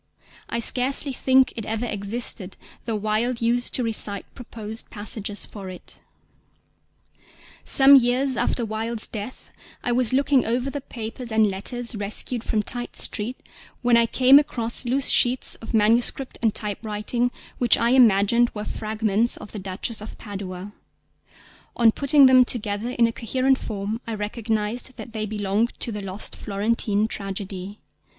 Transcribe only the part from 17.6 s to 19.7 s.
I imagined were fragments of The